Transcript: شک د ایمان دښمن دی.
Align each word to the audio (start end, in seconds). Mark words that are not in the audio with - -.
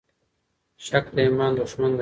شک 0.85 1.05
د 1.15 1.17
ایمان 1.25 1.51
دښمن 1.59 1.87
دی. 1.89 1.89